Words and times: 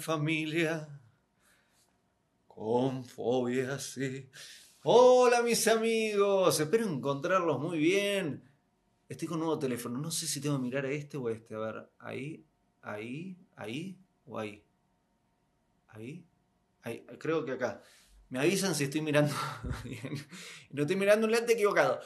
familia 0.00 0.88
con 2.46 3.04
fobia, 3.04 3.78
sí. 3.78 4.28
Hola 4.82 5.42
mis 5.42 5.68
amigos, 5.68 6.58
espero 6.58 6.86
encontrarlos 6.86 7.60
muy 7.60 7.78
bien. 7.78 8.42
Estoy 9.08 9.28
con 9.28 9.38
un 9.38 9.44
nuevo 9.46 9.58
teléfono, 9.58 9.98
no 9.98 10.10
sé 10.10 10.26
si 10.26 10.40
tengo 10.40 10.56
que 10.56 10.62
mirar 10.62 10.86
a 10.86 10.90
este 10.90 11.16
o 11.16 11.28
a 11.28 11.32
este. 11.32 11.54
A 11.54 11.58
ver, 11.58 11.90
ahí, 11.98 12.44
ahí, 12.82 13.36
ahí 13.56 13.98
o 14.24 14.38
ahí. 14.38 14.64
Ahí, 15.88 16.24
ahí, 16.82 17.04
creo 17.18 17.44
que 17.44 17.52
acá. 17.52 17.82
Me 18.30 18.38
avisan 18.38 18.74
si 18.74 18.84
estoy 18.84 19.02
mirando 19.02 19.34
bien. 19.84 20.14
No 20.70 20.82
estoy 20.82 20.96
mirando 20.96 21.26
un 21.26 21.32
lente 21.32 21.52
equivocado. 21.52 22.00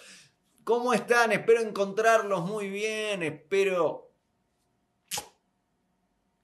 ¿Cómo 0.65 0.95
están? 0.95 1.33
Espero 1.33 1.61
encontrarlos 1.61 2.45
muy 2.45 2.71
bien. 2.71 3.23
Espero 3.23 4.04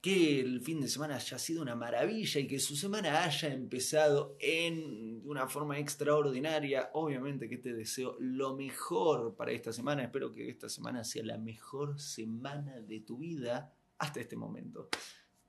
que 0.01 0.39
el 0.39 0.61
fin 0.61 0.81
de 0.81 0.87
semana 0.87 1.15
haya 1.15 1.37
sido 1.37 1.61
una 1.61 1.75
maravilla 1.75 2.41
y 2.41 2.47
que 2.47 2.59
su 2.59 2.75
semana 2.75 3.23
haya 3.23 3.53
empezado 3.53 4.35
en 4.39 5.21
una 5.25 5.47
forma 5.47 5.77
extraordinaria. 5.77 6.89
Obviamente 6.93 7.47
que 7.47 7.59
te 7.59 7.73
deseo 7.73 8.17
lo 8.19 8.55
mejor 8.55 9.35
para 9.35 9.51
esta 9.51 9.71
semana. 9.71 10.03
Espero 10.03 10.33
que 10.33 10.49
esta 10.49 10.69
semana 10.69 11.03
sea 11.03 11.23
la 11.23 11.37
mejor 11.37 11.99
semana 11.99 12.81
de 12.81 13.01
tu 13.01 13.19
vida 13.19 13.75
hasta 13.99 14.19
este 14.19 14.35
momento. 14.35 14.89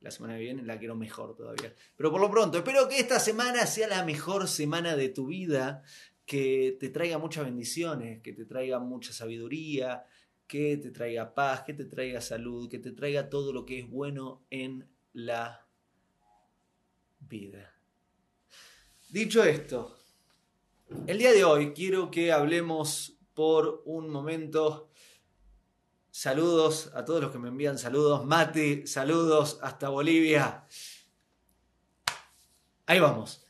La 0.01 0.11
semana 0.11 0.35
que 0.35 0.41
viene 0.41 0.63
la 0.63 0.79
quiero 0.79 0.97
mejor 0.97 1.35
todavía. 1.35 1.75
Pero 1.97 2.11
por 2.11 2.21
lo 2.21 2.31
pronto, 2.31 2.59
espero 2.59 2.89
que 2.91 2.99
esta 2.99 3.21
semana 3.21 3.65
sea 3.65 3.89
la 3.89 4.05
mejor 4.05 4.49
semana 4.49 4.97
de 4.97 5.09
tu 5.09 5.29
vida, 5.29 5.83
que 6.27 6.77
te 6.79 6.91
traiga 6.91 7.17
muchas 7.17 7.45
bendiciones, 7.45 8.21
que 8.21 8.35
te 8.35 8.45
traiga 8.45 8.81
mucha 8.81 9.15
sabiduría, 9.15 10.05
que 10.53 10.77
te 10.77 10.91
traiga 10.91 11.35
paz, 11.35 11.63
que 11.63 11.73
te 11.73 11.87
traiga 11.87 12.21
salud, 12.21 12.69
que 12.69 12.79
te 12.79 12.93
traiga 12.93 13.31
todo 13.31 13.55
lo 13.55 13.65
que 13.65 13.79
es 13.79 13.89
bueno 13.89 14.45
en 14.51 14.87
la 15.15 15.67
vida. 17.21 17.75
Dicho 19.09 19.43
esto, 19.43 19.97
el 21.07 21.17
día 21.17 21.33
de 21.33 21.43
hoy 21.43 21.73
quiero 21.73 22.11
que 22.11 22.33
hablemos 22.33 23.17
por 23.33 23.83
un 23.87 24.11
momento 24.11 24.91
Saludos 26.11 26.91
a 26.95 27.07
todos 27.07 27.23
los 27.23 27.33
que 27.33 27.39
me 27.39 27.49
envían 27.49 27.79
saludos. 27.79 28.27
Mati, 28.27 28.87
saludos 28.87 29.59
hasta 29.63 29.89
Bolivia. 29.89 30.67
Ahí 32.85 33.01
vamos. 33.01 33.47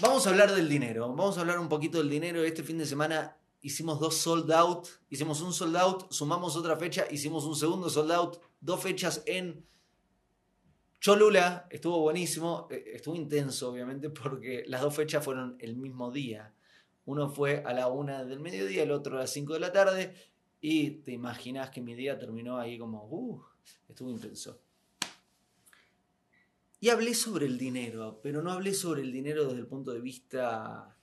Vamos 0.00 0.26
a 0.26 0.30
hablar 0.30 0.54
del 0.54 0.68
dinero. 0.68 1.08
Vamos 1.08 1.38
a 1.38 1.40
hablar 1.40 1.58
un 1.58 1.70
poquito 1.70 1.96
del 1.96 2.10
dinero. 2.10 2.42
Este 2.42 2.62
fin 2.62 2.76
de 2.76 2.84
semana 2.84 3.39
hicimos 3.62 4.00
dos 4.00 4.16
sold 4.16 4.50
out. 4.52 4.86
Hicimos 5.08 5.40
un 5.40 5.52
sold 5.52 5.76
out, 5.76 6.12
sumamos 6.12 6.56
otra 6.56 6.76
fecha, 6.76 7.06
hicimos 7.10 7.44
un 7.44 7.56
segundo 7.56 7.88
sold 7.88 8.12
out. 8.12 8.38
Dos 8.60 8.80
fechas 8.80 9.22
en 9.26 9.64
Cholula. 11.00 11.66
Estuvo 11.70 12.00
buenísimo. 12.00 12.68
Eh, 12.70 12.92
estuvo 12.94 13.14
intenso, 13.14 13.70
obviamente, 13.70 14.10
porque 14.10 14.64
las 14.66 14.80
dos 14.82 14.94
fechas 14.94 15.24
fueron 15.24 15.56
el 15.60 15.76
mismo 15.76 16.10
día. 16.10 16.54
Uno 17.06 17.28
fue 17.28 17.62
a 17.64 17.72
la 17.72 17.88
una 17.88 18.24
del 18.24 18.40
mediodía, 18.40 18.82
el 18.82 18.92
otro 18.92 19.16
a 19.16 19.20
las 19.20 19.32
5 19.32 19.54
de 19.54 19.60
la 19.60 19.72
tarde. 19.72 20.14
Y 20.60 20.90
te 21.02 21.12
imaginas 21.12 21.70
que 21.70 21.80
mi 21.80 21.94
día 21.94 22.18
terminó 22.18 22.58
ahí 22.58 22.78
como, 22.78 23.06
uh, 23.06 23.42
estuvo 23.88 24.10
intenso. 24.10 24.60
Y 26.78 26.88
hablé 26.88 27.14
sobre 27.14 27.46
el 27.46 27.58
dinero, 27.58 28.20
pero 28.22 28.42
no 28.42 28.52
hablé 28.52 28.72
sobre 28.74 29.02
el 29.02 29.12
dinero 29.12 29.44
desde 29.44 29.58
el 29.58 29.66
punto 29.66 29.92
de 29.92 30.00
vista 30.00 30.96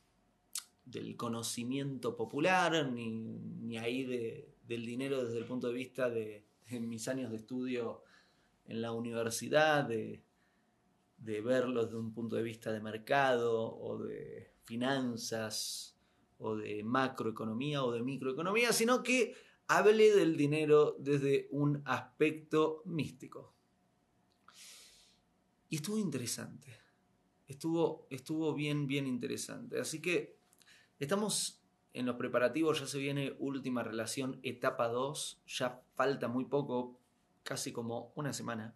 del 0.90 1.18
conocimiento 1.18 2.16
popular, 2.16 2.90
ni, 2.92 3.78
ahí 3.78 4.04
del 4.04 4.86
dinero 4.86 5.24
desde 5.24 5.40
el 5.40 5.46
punto 5.46 5.68
de 5.68 5.74
vista 5.74 6.10
de, 6.10 6.46
mis 6.80 7.08
años 7.08 7.32
de 7.32 7.38
estudio 7.38 8.04
en 8.66 8.82
la 8.82 8.92
universidad, 8.92 9.86
de, 9.86 10.24
de 11.18 11.42
verlo 11.42 11.86
desde 11.86 11.98
un 11.98 12.14
punto 12.14 12.36
de 12.36 12.44
vista 12.44 12.72
de 12.72 12.82
mercado 12.82 13.76
o 13.76 13.98
de 13.98 14.54
finanzas 14.64 15.98
o 16.40 16.56
de 16.56 16.84
macroeconomía 16.84 17.84
o 17.84 17.92
de 17.92 18.04
microeconomía, 18.04 18.72
sino 18.72 19.04
que 19.04 19.36
hable 19.68 20.16
del 20.16 20.38
dinero 20.38 20.96
desde 21.00 21.48
un 21.52 21.82
aspecto 21.86 22.82
místico. 22.86 23.54
Y 25.70 25.78
estuvo 25.78 25.98
interesante. 25.98 26.78
Estuvo, 27.48 28.08
estuvo 28.10 28.54
bien, 28.54 28.88
bien 28.88 29.08
interesante. 29.08 29.80
Así 29.80 30.02
que 30.02 30.37
estamos 31.00 31.62
en 31.94 32.06
los 32.06 32.16
preparativos, 32.16 32.80
ya 32.80 32.88
se 32.88 33.00
viene 33.00 33.36
última 33.40 33.84
relación, 33.84 34.40
etapa 34.44 34.88
2, 34.88 35.42
ya 35.48 35.82
falta 35.96 36.28
muy 36.28 36.46
poco, 36.46 37.00
casi 37.44 37.72
como 37.72 38.12
una 38.16 38.34
semana. 38.34 38.76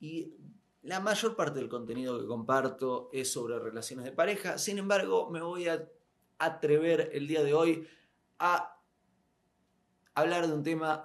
Y 0.00 0.34
la 0.82 1.00
mayor 1.00 1.36
parte 1.36 1.58
del 1.58 1.68
contenido 1.68 2.20
que 2.20 2.26
comparto 2.26 3.08
es 3.12 3.32
sobre 3.32 3.58
relaciones 3.58 4.04
de 4.04 4.12
pareja, 4.12 4.58
sin 4.58 4.78
embargo 4.78 5.30
me 5.30 5.40
voy 5.40 5.68
a 5.68 5.88
atrever 6.38 7.10
el 7.12 7.26
día 7.26 7.42
de 7.42 7.54
hoy 7.54 7.86
a 8.38 8.80
hablar 10.14 10.46
de 10.46 10.54
un 10.54 10.62
tema 10.62 11.04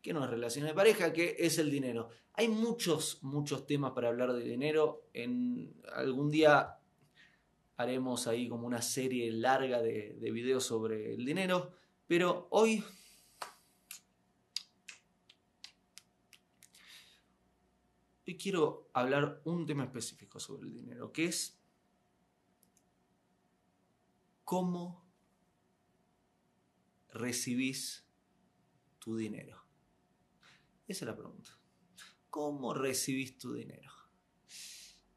que 0.00 0.12
no 0.12 0.24
es 0.24 0.30
relaciones 0.30 0.70
de 0.70 0.74
pareja, 0.74 1.12
que 1.12 1.36
es 1.38 1.58
el 1.58 1.70
dinero. 1.70 2.08
Hay 2.34 2.48
muchos, 2.48 3.22
muchos 3.22 3.66
temas 3.66 3.92
para 3.92 4.08
hablar 4.08 4.32
de 4.32 4.42
dinero. 4.42 5.06
En 5.12 5.80
algún 5.94 6.30
día 6.30 6.78
haremos 7.82 8.26
ahí 8.26 8.48
como 8.48 8.66
una 8.66 8.82
serie 8.82 9.30
larga 9.30 9.82
de, 9.82 10.14
de 10.18 10.30
videos 10.30 10.64
sobre 10.64 11.14
el 11.14 11.24
dinero, 11.24 11.74
pero 12.06 12.48
hoy 12.50 12.84
hoy 18.26 18.36
quiero 18.36 18.90
hablar 18.92 19.42
un 19.44 19.66
tema 19.66 19.84
específico 19.84 20.40
sobre 20.40 20.66
el 20.68 20.74
dinero, 20.74 21.12
que 21.12 21.26
es 21.26 21.58
cómo 24.44 25.02
recibís 27.12 28.06
tu 28.98 29.16
dinero? 29.16 29.64
Esa 30.86 31.04
es 31.04 31.08
la 31.08 31.16
pregunta. 31.16 31.58
¿Cómo 32.30 32.74
recibís 32.74 33.38
tu 33.38 33.54
dinero? 33.54 33.90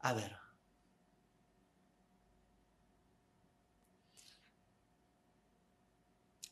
A 0.00 0.12
ver. 0.12 0.45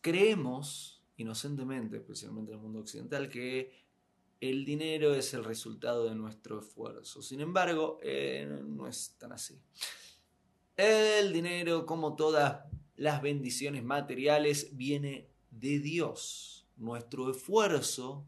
Creemos, 0.04 1.02
inocentemente, 1.16 1.96
especialmente 1.96 2.52
en 2.52 2.58
el 2.58 2.62
mundo 2.62 2.80
occidental, 2.80 3.26
que 3.30 3.72
el 4.38 4.66
dinero 4.66 5.14
es 5.14 5.32
el 5.32 5.42
resultado 5.42 6.04
de 6.10 6.14
nuestro 6.14 6.58
esfuerzo. 6.58 7.22
Sin 7.22 7.40
embargo, 7.40 7.98
eh, 8.02 8.46
no 8.66 8.86
es 8.86 9.16
tan 9.16 9.32
así. 9.32 9.58
El 10.76 11.32
dinero, 11.32 11.86
como 11.86 12.16
todas 12.16 12.66
las 12.96 13.22
bendiciones 13.22 13.82
materiales, 13.82 14.76
viene 14.76 15.30
de 15.50 15.78
Dios. 15.78 16.68
Nuestro 16.76 17.30
esfuerzo 17.30 18.26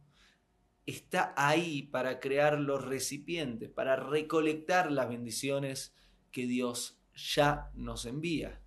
está 0.86 1.34
ahí 1.36 1.82
para 1.82 2.20
crear 2.20 2.58
los 2.58 2.86
recipientes, 2.86 3.68
para 3.68 3.96
recolectar 3.96 4.90
las 4.90 5.10
bendiciones 5.10 5.94
que 6.32 6.46
Dios 6.46 6.98
ya 7.14 7.70
nos 7.74 8.06
envía. 8.06 8.62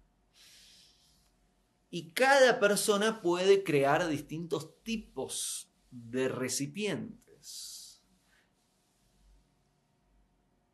Y 1.90 2.12
cada 2.12 2.60
persona 2.60 3.22
puede 3.22 3.64
crear 3.64 4.08
distintos 4.08 4.82
tipos 4.84 5.72
de 5.90 6.28
recipientes. 6.30 8.02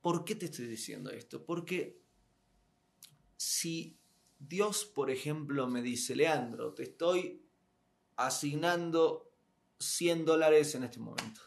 ¿Por 0.02 0.26
qué 0.26 0.36
te 0.36 0.46
estoy 0.46 0.68
diciendo 0.68 1.10
esto? 1.10 1.46
Porque 1.46 2.02
si 3.38 3.98
Dios, 4.38 4.86
por 4.86 5.10
ejemplo, 5.10 5.68
me 5.68 5.82
dice, 5.82 6.16
Leandro, 6.16 6.74
te 6.74 6.84
estoy 6.84 7.42
asignando 8.18 9.32
100 9.80 10.26
dólares 10.26 10.76
en 10.76 10.84
este 10.84 11.00
momento. 11.00 11.42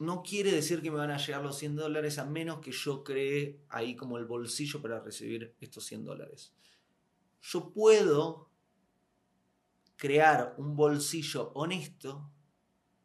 No 0.00 0.22
quiere 0.22 0.50
decir 0.50 0.82
que 0.82 0.90
me 0.90 0.96
van 0.96 1.12
a 1.12 1.18
llegar 1.18 1.42
los 1.42 1.56
100 1.58 1.76
dólares 1.76 2.18
a 2.18 2.24
menos 2.24 2.60
que 2.60 2.72
yo 2.72 3.04
cree 3.04 3.60
ahí 3.68 3.94
como 3.94 4.18
el 4.18 4.24
bolsillo 4.24 4.82
para 4.82 5.00
recibir 5.00 5.54
estos 5.60 5.84
100 5.86 6.04
dólares. 6.04 6.52
Yo 7.42 7.70
puedo 7.72 8.50
crear 9.96 10.54
un 10.58 10.74
bolsillo 10.74 11.52
honesto 11.54 12.28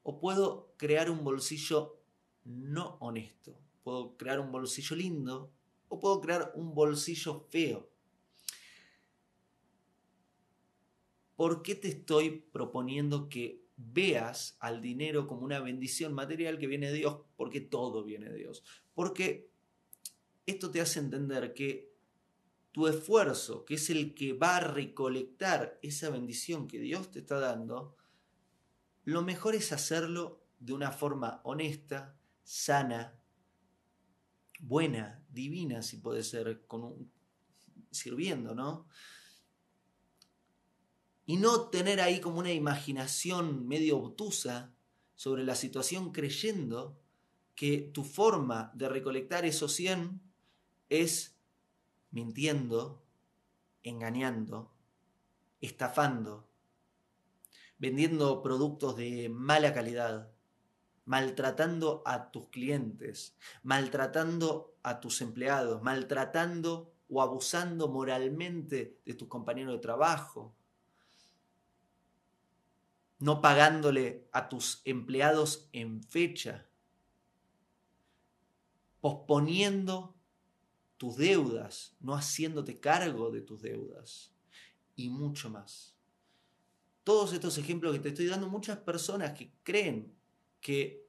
o 0.02 0.20
puedo 0.20 0.74
crear 0.78 1.12
un 1.12 1.24
bolsillo 1.24 2.02
no 2.46 2.98
honesto. 3.00 3.56
Puedo 3.84 4.18
crear 4.18 4.40
un 4.40 4.52
bolsillo 4.52 4.96
lindo 4.96 5.52
o 5.90 6.00
puedo 6.00 6.20
crear 6.22 6.52
un 6.56 6.74
bolsillo 6.74 7.46
feo. 7.50 7.90
¿Por 11.36 11.62
qué 11.62 11.76
te 11.76 11.90
estoy 11.90 12.32
proponiendo 12.52 13.30
que 13.30 13.64
veas 13.82 14.58
al 14.60 14.82
dinero 14.82 15.26
como 15.28 15.44
una 15.44 15.62
bendición 15.62 16.14
material 16.14 16.60
que 16.60 16.68
viene 16.68 16.88
de 16.92 16.98
Dios? 16.98 17.22
Porque 17.38 17.62
todo 17.62 18.04
viene 18.04 18.30
de 18.30 18.38
Dios. 18.38 18.64
Porque 18.94 19.50
esto 20.46 20.70
te 20.70 20.82
hace 20.82 21.00
entender 21.00 21.54
que 21.54 21.94
tu 22.72 22.88
esfuerzo, 22.88 23.66
que 23.66 23.76
es 23.76 23.90
el 23.90 24.14
que 24.14 24.34
va 24.34 24.58
a 24.58 24.60
recolectar 24.60 25.80
esa 25.82 26.10
bendición 26.10 26.68
que 26.68 26.80
Dios 26.80 27.10
te 27.10 27.20
está 27.20 27.40
dando, 27.40 27.96
lo 29.06 29.22
mejor 29.22 29.56
es 29.56 29.72
hacerlo 29.72 30.44
de 30.60 30.74
una 30.74 30.92
forma 30.92 31.42
honesta, 31.44 32.20
sana, 32.44 33.20
buena, 34.60 35.24
divina, 35.30 35.82
si 35.82 35.98
puede 35.98 36.22
ser, 36.24 36.66
con 36.68 36.84
un, 36.84 37.12
sirviendo, 37.92 38.54
¿no? 38.54 38.88
Y 41.30 41.38
no 41.38 41.70
tener 41.70 42.02
ahí 42.02 42.22
como 42.22 42.40
una 42.40 42.52
imaginación 42.52 43.68
medio 43.68 44.00
obtusa 44.00 44.74
sobre 45.14 45.44
la 45.44 45.54
situación 45.54 46.12
creyendo 46.12 47.00
que 47.54 47.82
tu 47.94 48.04
forma 48.04 48.72
de 48.74 48.90
recolectar 48.90 49.46
esos 49.46 49.74
100 49.74 50.20
es 50.90 51.38
mintiendo, 52.10 53.04
engañando, 53.84 54.74
estafando, 55.62 56.50
vendiendo 57.78 58.42
productos 58.42 58.96
de 58.98 59.30
mala 59.30 59.72
calidad, 59.72 60.32
maltratando 61.06 62.02
a 62.08 62.32
tus 62.32 62.48
clientes, 62.50 63.38
maltratando 63.62 64.74
a 64.82 65.00
tus 65.00 65.22
empleados, 65.22 65.84
maltratando 65.84 66.92
o 67.08 67.22
abusando 67.22 67.88
moralmente 67.88 68.98
de 69.06 69.14
tus 69.14 69.28
compañeros 69.28 69.76
de 69.76 69.80
trabajo, 69.80 70.56
no 73.20 73.42
pagándole 73.42 74.28
a 74.32 74.50
tus 74.50 74.82
empleados 74.86 75.70
en 75.74 76.02
fecha, 76.04 76.68
posponiendo 79.02 80.16
tus 80.98 81.18
deudas, 81.18 81.96
no 82.00 82.16
haciéndote 82.16 82.80
cargo 82.80 83.32
de 83.32 83.42
tus 83.42 83.62
deudas 83.62 84.34
y 84.96 85.10
mucho 85.10 85.50
más. 85.50 85.96
Todos 87.04 87.34
estos 87.34 87.58
ejemplos 87.58 87.94
que 87.94 88.00
te 88.00 88.10
estoy 88.10 88.28
dando, 88.28 88.50
muchas 88.50 88.78
personas 88.78 89.34
que 89.38 89.54
creen 89.64 90.14
que 90.62 91.08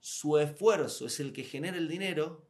su 0.00 0.38
esfuerzo 0.38 1.06
es 1.06 1.20
el 1.20 1.32
que 1.32 1.44
genera 1.44 1.76
el 1.76 1.88
dinero, 1.88 2.46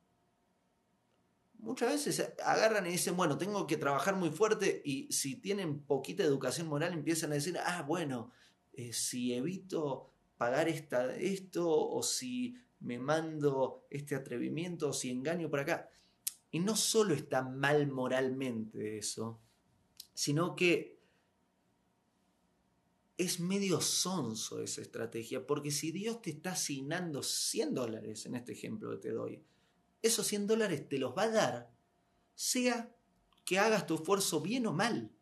muchas 1.58 1.93
veces 1.93 2.32
agarran 2.44 2.87
y 2.87 2.91
dicen, 2.91 3.17
bueno, 3.17 3.38
tengo 3.38 3.67
que 3.67 3.76
trabajar 3.76 4.17
muy 4.17 4.31
fuerte 4.31 4.82
y 4.85 5.11
si 5.12 5.37
tienen 5.37 5.81
poquita 5.81 6.25
educación 6.25 6.67
moral 6.67 6.93
empiezan 6.93 7.31
a 7.31 7.35
decir, 7.35 7.56
ah, 7.58 7.82
bueno, 7.82 8.32
eh, 8.72 8.92
si 8.92 9.34
evito 9.34 10.12
pagar 10.36 10.69
esta, 10.69 11.14
esto 11.16 11.69
o 11.69 12.02
si 12.02 12.56
me 12.80 12.98
mando 12.98 13.86
este 13.90 14.14
atrevimiento 14.14 14.88
o 14.88 14.92
si 14.92 15.10
engaño 15.10 15.48
por 15.48 15.60
acá. 15.60 15.88
Y 16.50 16.58
no 16.58 16.76
solo 16.76 17.14
está 17.14 17.42
mal 17.42 17.86
moralmente 17.86 18.98
eso, 18.98 19.40
sino 20.12 20.54
que 20.54 21.00
es 23.16 23.40
medio 23.40 23.80
sonso 23.80 24.60
esa 24.60 24.82
estrategia, 24.82 25.46
porque 25.46 25.70
si 25.70 25.92
Dios 25.92 26.20
te 26.22 26.30
está 26.30 26.52
asignando 26.52 27.22
100 27.22 27.74
dólares, 27.74 28.26
en 28.26 28.34
este 28.34 28.52
ejemplo 28.52 28.90
que 28.90 28.96
te 28.96 29.10
doy, 29.12 29.42
esos 30.02 30.26
100 30.26 30.46
dólares 30.46 30.88
te 30.88 30.98
los 30.98 31.16
va 31.16 31.24
a 31.24 31.30
dar, 31.30 31.72
sea 32.34 32.94
que 33.44 33.58
hagas 33.58 33.86
tu 33.86 33.94
esfuerzo 33.94 34.40
bien 34.40 34.66
o 34.66 34.72
mal. 34.72 35.12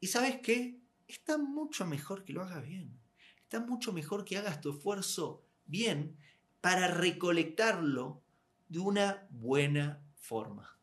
Y 0.00 0.06
sabes 0.08 0.40
qué? 0.40 0.81
Está 1.12 1.36
mucho 1.36 1.86
mejor 1.86 2.24
que 2.24 2.32
lo 2.32 2.40
hagas 2.40 2.66
bien. 2.66 2.98
Está 3.42 3.60
mucho 3.60 3.92
mejor 3.92 4.24
que 4.24 4.38
hagas 4.38 4.62
tu 4.62 4.70
esfuerzo 4.70 5.44
bien 5.66 6.16
para 6.62 6.88
recolectarlo 6.88 8.22
de 8.70 8.78
una 8.78 9.28
buena 9.30 10.02
forma. 10.14 10.78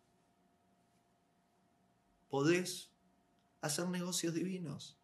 Podés 2.29 2.91
hacer 3.61 3.89
negocios 3.89 4.35
divinos. 4.35 4.99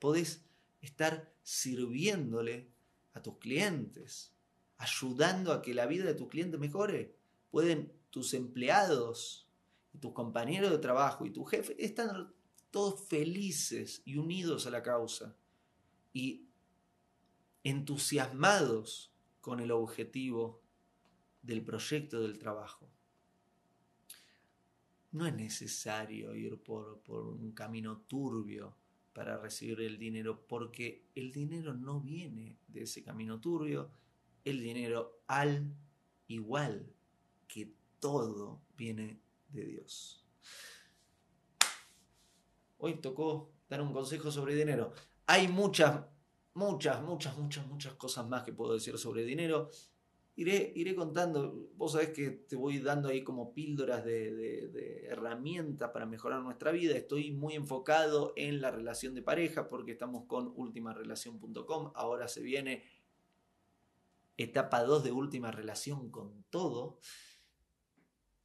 Podés 0.00 0.44
estar 0.80 1.32
sirviéndole 1.44 2.68
a 3.12 3.22
tus 3.22 3.38
clientes, 3.38 4.34
ayudando 4.78 5.52
a 5.52 5.62
que 5.62 5.74
la 5.74 5.86
vida 5.86 6.06
de 6.06 6.14
tu 6.14 6.28
cliente 6.28 6.58
mejore. 6.58 7.14
Pueden 7.52 7.92
tus 8.10 8.34
empleados, 8.34 9.48
tus 10.00 10.12
compañeros 10.12 10.72
de 10.72 10.78
trabajo 10.78 11.24
y 11.24 11.30
tu 11.30 11.44
jefe 11.44 11.76
estar 11.78 12.34
todos 12.76 13.08
felices 13.08 14.02
y 14.04 14.18
unidos 14.18 14.66
a 14.66 14.70
la 14.70 14.82
causa 14.82 15.34
y 16.12 16.44
entusiasmados 17.64 19.10
con 19.40 19.60
el 19.60 19.70
objetivo 19.70 20.60
del 21.40 21.62
proyecto 21.64 22.20
del 22.20 22.38
trabajo 22.38 22.86
no 25.12 25.26
es 25.26 25.34
necesario 25.34 26.34
ir 26.34 26.58
por, 26.58 27.00
un 27.08 27.52
camino 27.52 28.02
turbio 28.06 28.76
para 29.14 29.38
recibir 29.38 29.80
el 29.80 29.96
dinero, 29.96 30.46
porque 30.46 31.06
el 31.14 31.32
dinero 31.32 31.72
no 31.72 32.02
viene 32.02 32.58
de 32.68 32.82
ese 32.82 33.02
camino 33.02 33.40
turbio, 33.40 33.90
el 34.44 34.60
dinero 34.60 35.22
al 35.28 35.74
igual 36.28 36.92
que 37.48 37.72
todo 38.00 38.60
viene 38.76 39.18
de 39.48 39.64
Dios. 39.64 40.25
Hoy 42.86 43.00
tocó 43.00 43.50
dar 43.68 43.82
un 43.82 43.92
consejo 43.92 44.30
sobre 44.30 44.54
dinero. 44.54 44.92
Hay 45.26 45.48
muchas, 45.48 46.04
muchas, 46.54 47.02
muchas, 47.02 47.36
muchas, 47.36 47.66
muchas 47.66 47.94
cosas 47.94 48.28
más 48.28 48.44
que 48.44 48.52
puedo 48.52 48.74
decir 48.74 48.96
sobre 48.96 49.24
dinero 49.24 49.70
iré, 50.36 50.72
iré 50.76 50.94
contando. 50.94 51.68
Vos 51.74 51.92
sabés 51.92 52.10
que 52.10 52.30
te 52.30 52.54
voy 52.54 52.78
dando 52.78 53.08
ahí 53.08 53.24
como 53.24 53.52
píldoras 53.52 54.04
de, 54.04 55.06
herramientas 55.08 55.90
para 55.90 56.06
mejorar 56.06 56.42
nuestra 56.42 56.70
vida. 56.70 56.96
Estoy 56.96 57.32
muy 57.32 57.54
enfocado 57.54 58.32
en 58.36 58.60
la 58.60 58.70
relación 58.70 59.14
de 59.14 59.22
pareja 59.22 59.68
porque 59.68 59.92
estamos 59.92 60.26
con 60.26 60.52
ultimarelación.com. 60.54 61.92
Ahora 61.94 62.28
se 62.28 62.42
viene 62.42 62.84
etapa 64.36 64.84
2 64.84 65.02
de 65.02 65.12
última 65.12 65.50
relación 65.50 66.10
con 66.10 66.44
todo. 66.50 67.00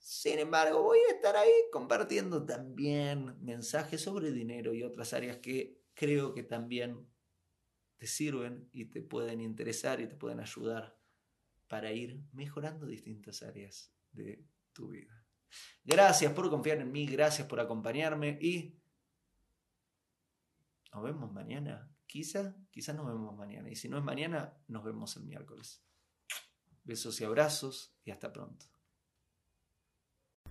Sin 0.02 0.40
embargo, 0.40 0.82
voy 0.82 0.98
a 0.98 1.14
estar 1.14 1.36
ahí 1.38 1.52
compartiendo 1.72 2.44
también 2.44 3.38
mensajes 3.40 4.02
sobre 4.02 4.32
dinero 4.32 4.74
y 4.74 4.82
otras 4.82 5.14
áreas 5.14 5.38
que 5.38 5.80
creo 5.94 6.34
que 6.34 6.42
también 6.42 7.08
te 7.98 8.08
sirven 8.08 8.68
y 8.74 8.86
te 8.86 9.04
pueden 9.04 9.40
interesar 9.40 10.02
y 10.02 10.08
te 10.08 10.16
pueden 10.16 10.40
ayudar 10.40 10.98
para 11.68 11.92
ir 11.92 12.20
mejorando 12.34 12.88
distintas 12.88 13.44
áreas 13.44 13.94
de 14.12 14.44
tu 14.74 14.90
vida. 14.90 15.24
Gracias 15.84 16.34
por 16.34 16.50
confiar 16.50 16.80
en 16.80 16.92
mí, 16.92 17.06
gracias 17.06 17.48
por 17.48 17.60
acompañarme 17.60 18.40
y 18.42 18.82
nos 20.92 21.04
vemos 21.04 21.32
mañana. 21.32 21.96
Quizá, 22.08 22.56
quizá 22.72 22.94
nos 22.94 23.06
vemos 23.06 23.38
mañana. 23.38 23.70
Y 23.70 23.76
si 23.76 23.88
no 23.88 24.00
es 24.00 24.04
mañana, 24.04 24.58
nos 24.68 24.84
vemos 24.84 25.16
el 25.16 25.26
miércoles. 25.26 25.86
Besos 26.84 27.22
y 27.22 27.24
abrazos 27.24 27.96
y 28.04 28.10
hasta 28.10 28.34
pronto. 28.34 28.71